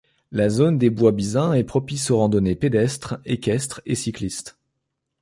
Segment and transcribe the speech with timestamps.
[0.31, 4.57] La zone des Bois Bizin est propice aux randonnées pédestre, équestre et cycliste.